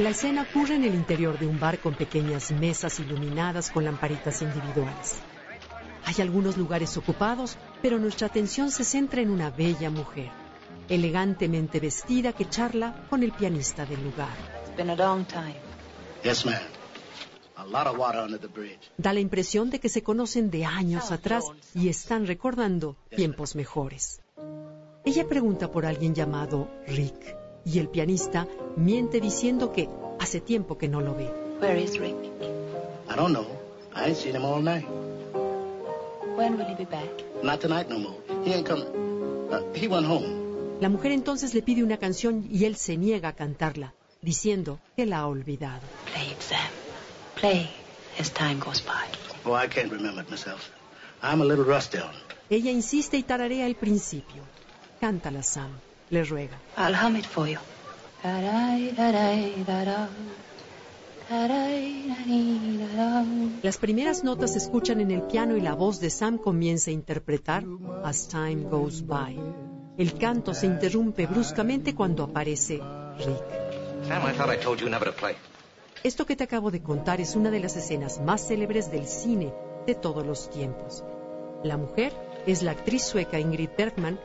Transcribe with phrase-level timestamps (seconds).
[0.00, 4.40] La escena ocurre en el interior de un bar con pequeñas mesas iluminadas con lamparitas
[4.40, 5.18] individuales.
[6.06, 10.30] Hay algunos lugares ocupados, pero nuestra atención se centra en una bella mujer,
[10.88, 14.34] elegantemente vestida que charla con el pianista del lugar.
[16.24, 16.62] Yes, ma'am.
[17.56, 18.90] A lot of water under the bridge.
[18.96, 24.22] Da la impresión de que se conocen de años atrás y están recordando tiempos mejores.
[25.04, 28.46] Ella pregunta por alguien llamado Rick y el pianista
[28.76, 31.30] miente diciendo que hace tiempo que no lo ve.
[31.60, 32.16] Where is Rick?
[33.08, 33.46] I don't know.
[33.94, 34.86] I ain't seen him all night.
[36.36, 37.08] When will he be back?
[37.42, 38.16] Not tonight no more.
[38.44, 38.86] He ain't coming.
[39.50, 40.78] Uh, he went home.
[40.80, 45.04] La mujer entonces le pide una canción y él se niega a cantarla, diciendo que
[45.04, 45.82] la ha olvidado.
[46.12, 46.70] Play it, Sam.
[47.34, 47.68] Play
[48.18, 49.08] as time goes by.
[49.44, 50.70] Oh, I can't remember it myself.
[51.22, 52.14] I'm a little rusty on.
[52.48, 54.42] Ella insiste y tararea el principio.
[55.00, 55.70] Cántala, Sam,
[56.10, 56.58] le ruega.
[56.76, 57.58] I'll hum it for you.
[63.62, 66.92] Las primeras notas se escuchan en el piano y la voz de Sam comienza a
[66.92, 67.64] interpretar
[68.04, 69.38] As Time Goes By.
[69.96, 72.80] El canto se interrumpe bruscamente cuando aparece
[73.18, 73.44] Rick.
[74.06, 75.34] Sam, I thought I told you never to play.
[76.02, 79.52] Esto que te acabo de contar es una de las escenas más célebres del cine
[79.86, 81.04] de todos los tiempos.
[81.62, 82.12] La mujer
[82.46, 84.18] es la actriz sueca Ingrid Bergman,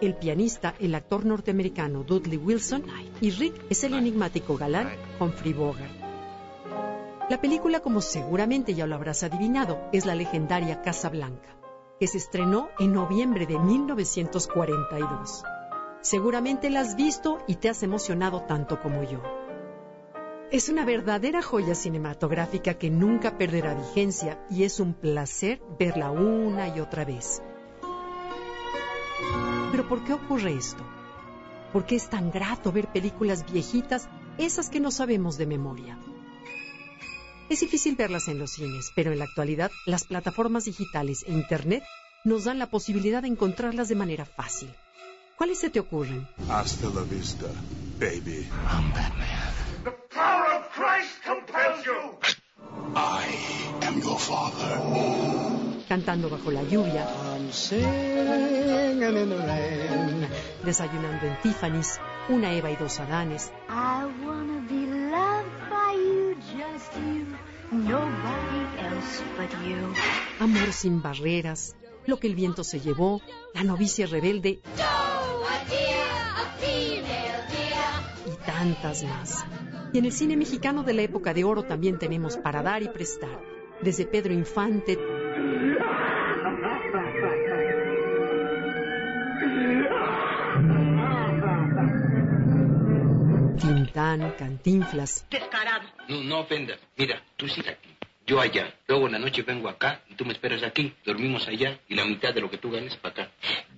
[0.00, 2.84] el pianista, el actor norteamericano Dudley Wilson
[3.20, 4.88] y Rick es el enigmático galán
[5.20, 5.92] Humphrey Bogart.
[7.30, 11.56] La película, como seguramente ya lo habrás adivinado, es la legendaria Casa Blanca,
[11.98, 15.42] que se estrenó en noviembre de 1942.
[16.02, 19.22] Seguramente la has visto y te has emocionado tanto como yo.
[20.50, 26.68] Es una verdadera joya cinematográfica que nunca perderá vigencia y es un placer verla una
[26.68, 27.42] y otra vez.
[29.74, 30.84] Pero ¿por qué ocurre esto?
[31.72, 34.08] ¿Por qué es tan grato ver películas viejitas,
[34.38, 35.98] esas que no sabemos de memoria?
[37.48, 41.82] Es difícil verlas en los cines, pero en la actualidad las plataformas digitales e Internet
[42.22, 44.72] nos dan la posibilidad de encontrarlas de manera fácil.
[45.36, 46.28] ¿Cuáles se te ocurren?
[46.48, 47.46] Hasta la vista,
[47.98, 48.46] baby.
[48.70, 49.54] I'm Batman.
[49.82, 52.20] The power of Christ compels you.
[52.94, 53.26] I
[53.84, 55.53] am your father.
[55.88, 57.06] Cantando bajo la lluvia,
[60.64, 63.52] desayunando en Tiffany's, una Eva y dos Adanes.
[70.40, 73.20] Amor sin barreras, Lo que el viento se llevó,
[73.54, 74.60] La novicia rebelde
[78.26, 79.44] y tantas más.
[79.92, 82.88] Y en el cine mexicano de la época de oro también tenemos para dar y
[82.88, 83.40] prestar.
[83.80, 84.98] Desde Pedro Infante,
[93.94, 95.24] Tintán, Cantinflas,
[96.08, 96.80] No, no ofendas.
[96.96, 97.88] Mira, tú sigue aquí.
[98.26, 98.74] Yo allá.
[98.88, 100.92] Luego en la noche vengo acá y tú me esperas aquí.
[101.04, 103.30] Dormimos allá y la mitad de lo que tú ganes para acá.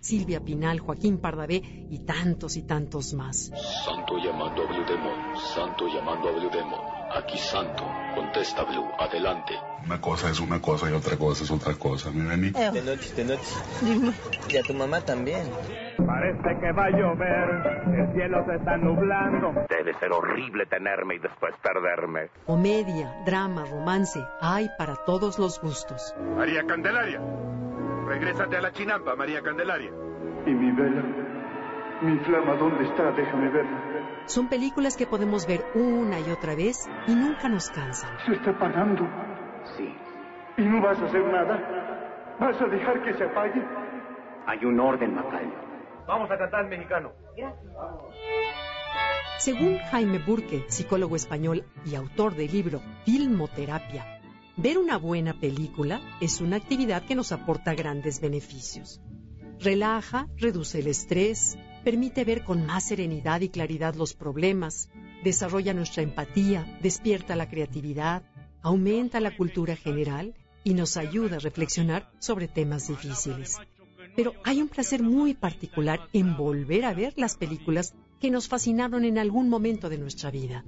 [0.00, 3.52] Silvia Pinal, Joaquín Pardavé y tantos y tantos más.
[3.84, 5.36] Santo llamando a Blue Demon.
[5.54, 6.80] Santo llamando a Blue Demon.
[7.14, 7.84] Aquí Santo.
[8.14, 8.86] Contesta Blue.
[8.98, 9.54] Adelante.
[9.84, 12.50] Una cosa es una cosa y otra cosa es otra cosa, mi Benny.
[12.50, 13.54] De noche, de noche.
[13.82, 14.12] Dime.
[14.48, 15.48] Y a tu mamá también.
[16.06, 19.52] Parece que va a llover, el cielo se está nublando.
[19.68, 22.30] Debe ser horrible tenerme y después perderme.
[22.46, 26.14] Comedia, drama, romance, hay para todos los gustos.
[26.36, 27.20] María Candelaria,
[28.10, 29.92] regrésate a la chinampa, María Candelaria.
[30.44, 31.02] ¿Y mi vela?
[32.02, 33.12] ¿Mi flama dónde está?
[33.12, 34.24] Déjame verla.
[34.26, 38.10] Son películas que podemos ver una y otra vez y nunca nos cansan.
[38.26, 39.06] Se está apagando.
[39.76, 39.94] Sí.
[40.56, 42.36] ¿Y no vas a hacer nada?
[42.40, 43.62] ¿Vas a dejar que se apague?
[44.46, 45.54] Hay un orden, Macayo.
[46.08, 47.12] Vamos a cantar mexicano.
[49.38, 54.19] Según Jaime Burke, psicólogo español y autor del libro Filmoterapia,
[54.60, 59.00] ver una buena película es una actividad que nos aporta grandes beneficios.
[59.58, 64.90] Relaja, reduce el estrés, permite ver con más serenidad y claridad los problemas,
[65.24, 68.22] desarrolla nuestra empatía, despierta la creatividad,
[68.60, 73.56] aumenta la cultura general y nos ayuda a reflexionar sobre temas difíciles.
[74.14, 79.06] Pero hay un placer muy particular en volver a ver las películas que nos fascinaron
[79.06, 80.64] en algún momento de nuestra vida.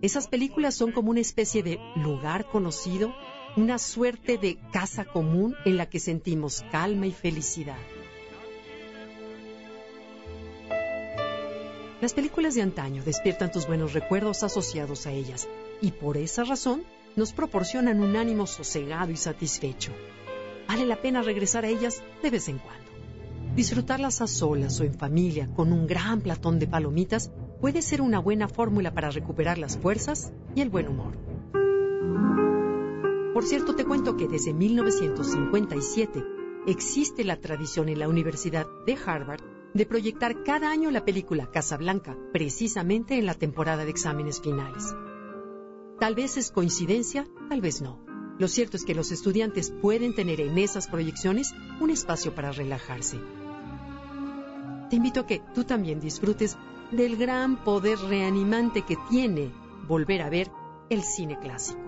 [0.00, 3.12] Esas películas son como una especie de lugar conocido,
[3.56, 7.78] una suerte de casa común en la que sentimos calma y felicidad.
[12.00, 15.48] Las películas de antaño despiertan tus buenos recuerdos asociados a ellas
[15.80, 16.84] y por esa razón
[17.16, 19.92] nos proporcionan un ánimo sosegado y satisfecho.
[20.68, 22.88] Vale la pena regresar a ellas de vez en cuando.
[23.56, 28.20] Disfrutarlas a solas o en familia con un gran platón de palomitas puede ser una
[28.20, 31.27] buena fórmula para recuperar las fuerzas y el buen humor.
[33.38, 36.24] Por cierto, te cuento que desde 1957
[36.66, 39.44] existe la tradición en la Universidad de Harvard
[39.74, 44.92] de proyectar cada año la película Casablanca, precisamente en la temporada de exámenes finales.
[46.00, 48.00] Tal vez es coincidencia, tal vez no.
[48.40, 53.20] Lo cierto es que los estudiantes pueden tener en esas proyecciones un espacio para relajarse.
[54.90, 56.58] Te invito a que tú también disfrutes
[56.90, 59.52] del gran poder reanimante que tiene
[59.86, 60.50] volver a ver
[60.90, 61.87] el cine clásico.